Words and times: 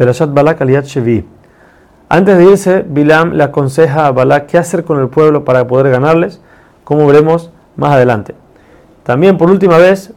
Perashat 0.00 0.32
Balak 0.32 0.62
Aliyat 0.62 0.86
Shevi. 0.86 1.26
Antes 2.08 2.38
de 2.38 2.44
irse, 2.44 2.84
Bilam 2.88 3.34
le 3.34 3.44
aconseja 3.44 4.06
a 4.06 4.12
Balak 4.12 4.46
qué 4.46 4.56
hacer 4.56 4.82
con 4.82 4.98
el 4.98 5.08
pueblo 5.08 5.44
para 5.44 5.66
poder 5.66 5.90
ganarles, 5.90 6.40
como 6.84 7.06
veremos 7.06 7.50
más 7.76 7.92
adelante. 7.92 8.34
También, 9.02 9.36
por 9.36 9.50
última 9.50 9.76
vez, 9.76 10.14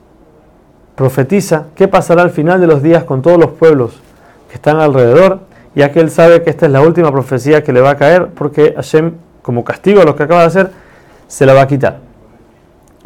profetiza 0.96 1.66
qué 1.76 1.90
pasará 1.90 2.22
al 2.22 2.30
final 2.30 2.62
de 2.62 2.68
los 2.68 2.82
días 2.82 3.04
con 3.04 3.22
todos 3.22 3.38
los 3.38 3.50
pueblos 3.52 4.00
que 4.48 4.56
están 4.56 4.80
alrededor, 4.80 5.42
ya 5.76 5.92
que 5.92 6.00
él 6.00 6.12
sabe 6.12 6.44
que 6.44 6.50
esta 6.50 6.68
es 6.68 6.72
la 6.72 6.80
última 6.80 7.12
profecía 7.12 7.62
que 7.62 7.74
le 7.74 7.82
va 7.82 7.90
a 7.90 7.98
caer, 7.98 8.28
porque 8.28 8.72
Hashem, 8.78 9.16
como 9.42 9.66
castigo 9.66 10.02
a 10.02 10.06
lo 10.06 10.16
que 10.16 10.24
acaba 10.24 10.40
de 10.40 10.48
hacer, 10.48 10.72
se 11.28 11.46
la 11.46 11.54
va 11.54 11.64
a 11.64 11.68
quitar. 11.68 11.98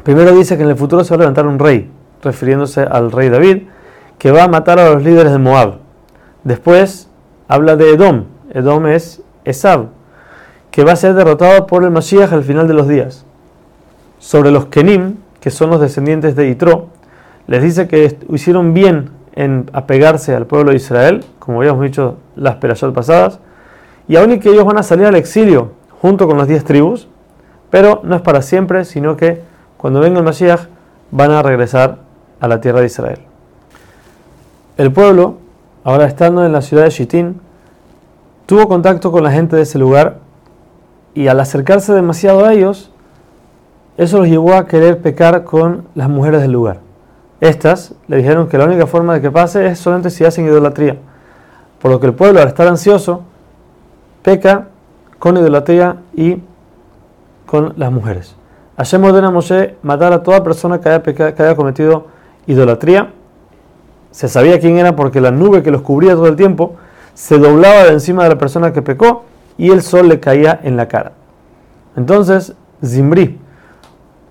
Primero 0.03 0.31
dice 0.31 0.57
que 0.57 0.61
en 0.61 0.69
el 0.69 0.75
futuro 0.75 1.03
se 1.03 1.09
va 1.09 1.15
a 1.15 1.19
levantar 1.21 1.47
un 1.47 1.57
rey, 1.57 1.89
refiriéndose 2.21 2.81
al 2.81 3.11
rey 3.11 3.29
David, 3.29 3.63
que 4.19 4.29
va 4.29 4.43
a 4.43 4.47
matar 4.47 4.79
a 4.79 4.91
los 4.91 5.01
líderes 5.01 5.31
de 5.31 5.39
Moab. 5.39 5.86
Después 6.47 7.09
habla 7.49 7.75
de 7.75 7.91
Edom. 7.91 8.23
Edom 8.53 8.87
es 8.87 9.21
Esab, 9.43 9.87
que 10.71 10.85
va 10.85 10.93
a 10.93 10.95
ser 10.95 11.13
derrotado 11.13 11.67
por 11.67 11.83
el 11.83 11.91
Mashiach 11.91 12.31
al 12.31 12.45
final 12.45 12.69
de 12.69 12.73
los 12.73 12.87
días. 12.87 13.25
Sobre 14.17 14.49
los 14.49 14.67
Kenim, 14.67 15.17
que 15.41 15.51
son 15.51 15.71
los 15.71 15.81
descendientes 15.81 16.37
de 16.37 16.47
Itro, 16.47 16.87
les 17.47 17.61
dice 17.61 17.89
que 17.89 18.17
hicieron 18.29 18.73
bien 18.73 19.09
en 19.33 19.69
apegarse 19.73 20.33
al 20.35 20.45
pueblo 20.45 20.71
de 20.71 20.77
Israel, 20.77 21.25
como 21.39 21.59
habíamos 21.59 21.83
dicho 21.83 22.15
las 22.37 22.55
perashot 22.55 22.93
pasadas, 22.93 23.41
y 24.07 24.15
aún 24.15 24.39
que 24.39 24.49
ellos 24.49 24.63
van 24.63 24.77
a 24.77 24.83
salir 24.83 25.05
al 25.05 25.15
exilio 25.15 25.73
junto 26.01 26.29
con 26.29 26.37
las 26.37 26.47
diez 26.47 26.63
tribus, 26.63 27.09
pero 27.69 27.99
no 28.05 28.15
es 28.15 28.21
para 28.21 28.41
siempre, 28.41 28.85
sino 28.85 29.17
que 29.17 29.41
cuando 29.75 29.99
venga 29.99 30.19
el 30.19 30.23
Mashiach 30.23 30.61
van 31.11 31.31
a 31.31 31.43
regresar 31.43 31.97
a 32.39 32.47
la 32.47 32.61
tierra 32.61 32.79
de 32.79 32.85
Israel. 32.85 33.19
El 34.77 34.93
pueblo, 34.93 35.39
ahora 35.87 36.05
estando 36.05 36.45
en 36.45 36.51
la 36.51 36.61
ciudad 36.61 36.83
de 36.83 36.89
Shitín, 36.89 37.39
tuvo 38.45 38.67
contacto 38.67 39.09
con 39.09 39.23
la 39.23 39.31
gente 39.31 39.55
de 39.55 39.61
ese 39.61 39.79
lugar 39.79 40.17
y 41.13 41.29
al 41.29 41.39
acercarse 41.39 41.93
demasiado 41.93 42.43
a 42.43 42.51
ellos, 42.51 42.91
eso 43.95 44.17
los 44.17 44.27
llevó 44.27 44.55
a 44.55 44.67
querer 44.67 45.01
pecar 45.01 45.45
con 45.45 45.87
las 45.95 46.09
mujeres 46.09 46.41
del 46.41 46.51
lugar. 46.51 46.81
Estas 47.39 47.95
le 48.09 48.17
dijeron 48.17 48.49
que 48.49 48.57
la 48.57 48.65
única 48.65 48.85
forma 48.85 49.13
de 49.13 49.21
que 49.21 49.31
pase 49.31 49.65
es 49.65 49.79
solamente 49.79 50.09
si 50.09 50.25
hacen 50.25 50.45
idolatría. 50.45 50.97
Por 51.81 51.89
lo 51.89 52.01
que 52.01 52.07
el 52.07 52.13
pueblo, 52.13 52.41
al 52.41 52.49
estar 52.49 52.67
ansioso, 52.67 53.21
peca 54.23 54.67
con 55.19 55.37
idolatría 55.37 56.01
y 56.13 56.41
con 57.45 57.75
las 57.77 57.93
mujeres. 57.93 58.35
Hashem 58.75 59.05
ordena 59.05 59.29
a 59.29 59.31
Moshe 59.31 59.77
matar 59.83 60.11
a 60.11 60.21
toda 60.21 60.43
persona 60.43 60.81
que 60.81 60.89
haya 60.89 61.55
cometido 61.55 62.07
idolatría 62.45 63.13
se 64.17 64.27
sabía 64.27 64.59
quién 64.59 64.79
era 64.79 64.95
porque 64.95 65.21
la 65.21 65.29
nube 65.29 65.61
que 65.61 65.69
los 65.69 65.83
cubría 65.83 66.15
todo 66.15 66.25
el 66.25 66.35
tiempo 66.35 66.75
se 67.13 67.37
doblaba 67.37 67.83
de 67.83 67.91
encima 67.91 68.23
de 68.23 68.29
la 68.29 68.37
persona 68.39 68.73
que 68.73 68.81
pecó 68.81 69.25
y 69.59 69.69
el 69.69 69.83
sol 69.83 70.09
le 70.09 70.19
caía 70.19 70.59
en 70.63 70.75
la 70.75 70.87
cara. 70.87 71.11
Entonces, 71.95 72.55
Zimri, 72.83 73.37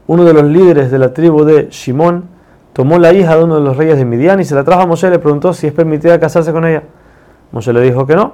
uno 0.09 0.25
de 0.25 0.33
los 0.33 0.43
líderes 0.43 0.91
de 0.91 0.99
la 0.99 1.15
tribu 1.15 1.45
de 1.45 1.69
Shimón, 1.71 2.25
tomó 2.73 2.99
la 2.99 3.13
hija 3.13 3.37
de 3.37 3.45
uno 3.45 3.55
de 3.55 3.61
los 3.61 3.77
reyes 3.77 3.97
de 3.97 4.05
Midian 4.05 4.41
y 4.41 4.45
se 4.45 4.57
la 4.57 4.65
trajo 4.65 4.83
a 4.83 4.87
Moshe 4.87 5.07
y 5.07 5.11
le 5.11 5.21
preguntó 5.21 5.53
si 5.53 5.69
es 5.69 5.73
permitida 5.73 6.19
casarse 6.19 6.51
con 6.51 6.67
ella. 6.67 6.83
Moshe 7.53 7.73
le 7.73 7.81
dijo 7.83 8.09
que 8.09 8.17
no. 8.17 8.33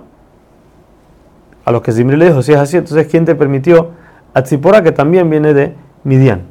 A 1.66 1.70
los 1.70 1.82
que 1.82 1.92
Zimri 1.92 2.16
le 2.16 2.28
dijo, 2.28 2.40
si 2.40 2.52
es 2.52 2.58
así, 2.58 2.78
entonces 2.78 3.08
¿quién 3.08 3.26
te 3.26 3.34
permitió? 3.34 3.90
A 4.32 4.42
Tzipora, 4.42 4.82
que 4.82 4.92
también 4.92 5.28
viene 5.28 5.52
de 5.52 5.74
Midian. 6.02 6.44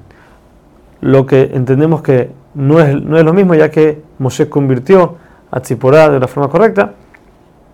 Lo 0.99 1.25
que 1.25 1.49
entendemos 1.55 2.03
que 2.03 2.29
no 2.53 2.79
es, 2.79 3.01
no 3.01 3.17
es 3.17 3.25
lo 3.25 3.33
mismo, 3.33 3.55
ya 3.55 3.71
que 3.71 4.10
Moshe 4.21 4.47
convirtió 4.47 5.15
a 5.49 5.59
Tziporá 5.59 6.09
de 6.09 6.19
la 6.19 6.27
forma 6.27 6.47
correcta 6.47 6.93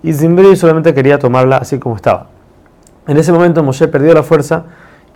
y 0.01 0.13
Zimbri 0.13 0.55
solamente 0.55 0.93
quería 0.93 1.19
tomarla 1.19 1.57
así 1.57 1.77
como 1.77 1.97
estaba. 1.97 2.27
En 3.05 3.17
ese 3.17 3.33
momento 3.33 3.63
Moshe 3.63 3.89
perdió 3.89 4.13
la 4.13 4.23
fuerza 4.23 4.63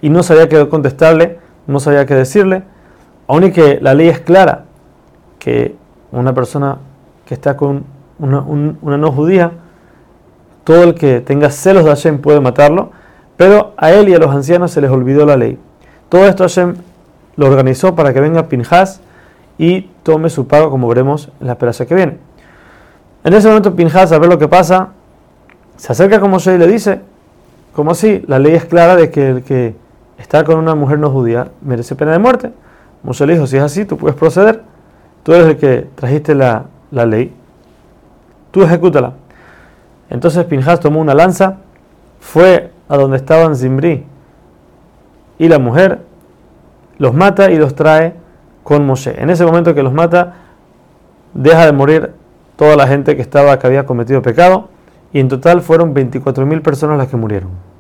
y 0.02 0.10
no 0.10 0.24
sabía 0.24 0.50
qué 0.50 0.68
contestarle, 0.68 1.40
no 1.68 1.80
sabía 1.80 2.06
qué 2.06 2.16
decirle, 2.16 2.64
aun 3.28 3.46
y 3.46 3.52
que 3.52 3.80
la 3.82 3.94
ley 3.94 4.10
es 4.10 4.20
clara, 4.20 4.66
que 5.40 5.76
una 6.12 6.34
persona 6.34 6.80
que 7.26 7.34
está 7.34 7.56
con 7.56 7.86
una, 8.20 8.42
una 8.42 8.98
no 8.98 9.12
judía, 9.14 9.52
todo 10.66 10.84
el 10.84 10.96
que 10.96 11.22
tenga 11.22 11.50
celos 11.50 11.86
de 11.86 11.92
Hashem 11.92 12.20
puede 12.20 12.42
matarlo, 12.42 12.92
pero 13.38 13.74
a 13.78 13.92
él 13.92 14.10
y 14.10 14.14
a 14.14 14.20
los 14.20 14.36
ancianos 14.36 14.72
se 14.72 14.82
les 14.82 14.92
olvidó 14.92 15.26
la 15.26 15.38
ley. 15.38 15.58
Todo 16.10 16.26
esto 16.26 16.44
Hashem 16.44 16.76
lo 17.38 17.48
organizó 17.48 17.96
para 17.96 18.14
que 18.14 18.20
venga 18.20 18.50
Pinjas 18.50 19.00
y 19.58 19.91
tome 20.04 20.30
su 20.30 20.48
pago, 20.48 20.70
como 20.70 20.88
veremos 20.88 21.30
en 21.40 21.48
la 21.48 21.54
esperanza 21.54 21.86
que 21.86 21.96
viene. 21.96 22.18
En 23.24 23.34
ese 23.34 23.48
momento 23.48 23.76
Pinjas, 23.76 24.12
a 24.12 24.20
ver 24.20 24.30
lo 24.30 24.40
que 24.40 24.48
pasa, 24.48 24.90
se 25.78 25.92
acerca 25.92 26.20
como 26.20 26.34
Moshe 26.34 26.56
y 26.56 26.58
le 26.58 26.68
dice, 26.68 27.02
como 27.74 27.92
así, 27.92 28.24
la 28.28 28.40
ley 28.40 28.54
es 28.54 28.66
clara 28.66 28.96
de 28.96 29.12
que 29.12 29.30
el 29.30 29.44
que 29.44 29.76
está 30.18 30.44
con 30.44 30.58
una 30.58 30.76
mujer 30.76 31.00
no 31.00 31.10
judía 31.10 31.52
merece 31.62 31.96
pena 31.96 32.12
de 32.12 32.20
muerte. 32.20 32.52
Moshe 33.04 33.26
le 33.26 33.34
dijo, 33.34 33.48
si 33.48 33.58
es 33.58 33.64
así, 33.64 33.86
tú 33.86 33.98
puedes 33.98 34.16
proceder, 34.16 34.64
tú 35.24 35.34
eres 35.34 35.48
el 35.48 35.58
que 35.58 35.88
trajiste 35.96 36.36
la, 36.36 36.66
la 36.92 37.06
ley, 37.06 37.34
tú 38.52 38.64
ejecútala. 38.64 39.14
Entonces 40.10 40.44
Pinjas 40.46 40.80
tomó 40.80 41.00
una 41.00 41.14
lanza, 41.14 41.58
fue 42.20 42.72
a 42.90 42.98
donde 42.98 43.18
estaban 43.18 43.56
Zimbri 43.56 44.06
y 45.40 45.48
la 45.48 45.58
mujer, 45.58 46.02
los 46.98 47.14
mata 47.14 47.50
y 47.50 47.58
los 47.58 47.74
trae 47.74 48.21
con 48.64 48.86
Moshe. 48.86 49.22
En 49.22 49.30
ese 49.30 49.46
momento 49.46 49.74
que 49.74 49.84
los 49.84 49.94
mata, 49.94 50.36
deja 51.34 51.66
de 51.66 51.72
morir 51.72 52.12
toda 52.56 52.76
la 52.76 52.88
gente 52.88 53.16
que 53.16 53.22
estaba 53.22 53.58
que 53.58 53.68
había 53.68 53.86
cometido 53.86 54.22
pecado 54.22 54.70
y 55.14 55.20
en 55.20 55.28
total 55.28 55.62
fueron 55.62 55.94
24.000 55.94 56.62
personas 56.62 56.98
las 56.98 57.08
que 57.08 57.18
murieron. 57.18 57.71